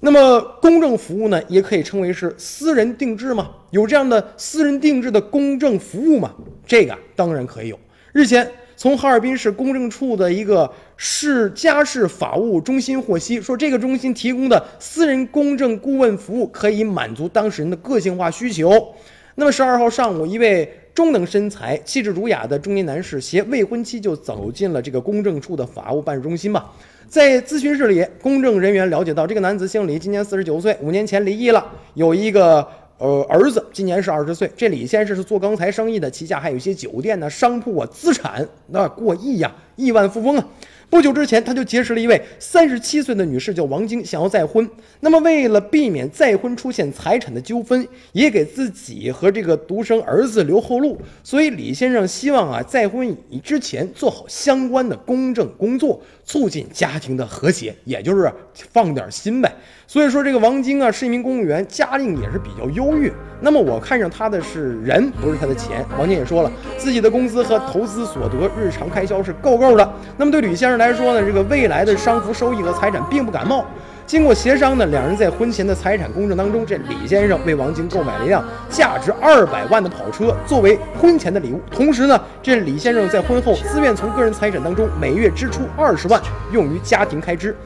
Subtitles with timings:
[0.00, 3.50] 那么公证服务呢，也可以称为是私人定制吗？
[3.70, 6.32] 有这样的私人定制的公证服务吗？
[6.66, 7.78] 这个当然可以有。
[8.12, 18.94] 日前，从哈尔滨市公证处的一个市家事法务中心获悉，说这个中心提供的私人公证顾问服务可以满足当事人的个性化需求。
[19.34, 26.72] 那么十二号上午，一位中等身材、气质儒雅的中年男士携未婚妻就走进了这个公证处的法务办事中心吧。
[27.08, 31.64] 在咨询室里，公证人员了解到，这个男子姓李，今年四十九岁，五年前离异了，
[31.94, 32.66] 有一个
[32.98, 34.50] 呃儿子，今年是二十岁。
[34.56, 40.44] 这李先生是做钢材生意的，旗下还有一些酒店呢、商铺啊，资产那过亿呀，亿万富翁啊。
[40.90, 44.68] 不久之前，他就结识了一位三十七岁的女士，叫王晶，想要再婚。
[45.00, 58.32] 那么，为了避免再婚出现财产的纠纷，也给自己和这个独生儿子留后路，所以李先生希望啊，再婚以之前做好相关的公证工作，促进家庭的和谐，也就是
[58.72, 59.54] 放点心呗。
[59.90, 63.10] 所以说，这个王晶啊，是一名公务员，家境也是比较优越。
[63.40, 65.82] 那么我看上他的是人，不是他的钱。
[65.98, 69.92] 王晶也说了，自己的工资和投资所得，日常开销是够够的。
[70.18, 73.64] 那么对吕先生来说呢，这个未来的商服收益和财产并不感冒。
[74.04, 81.62] 经过协商呢，两人在婚前的财产公证当中，这李先生为王晶购买了一辆价值二百万的跑车作为婚前的礼物。
[81.70, 86.20] 同时呢，这李先生在婚后自愿从个人财产当中每月支出二十万
[86.52, 87.56] 用于家庭开支。